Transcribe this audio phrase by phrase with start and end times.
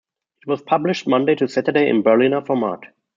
[0.41, 2.85] It was published Monday to Saturday in Berliner format.